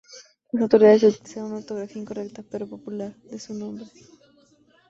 Las 0.51 0.63
autoridades 0.63 1.03
utilizaron 1.03 1.51
una 1.51 1.59
ortografía 1.59 2.01
incorrecta, 2.01 2.41
pero 2.49 2.65
popular, 2.67 3.15
de 3.19 3.37
su 3.37 3.53
nombre. 3.53 3.85